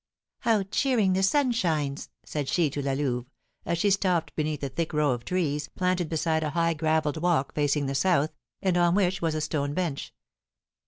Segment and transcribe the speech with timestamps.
[0.39, 3.29] "How cheering the sun shines!" said she to La Louve,
[3.67, 7.53] as she stopped beneath a thick row of trees, planted beside a high gravelled walk
[7.53, 8.31] facing the south,
[8.63, 10.11] and on which was a stone bench.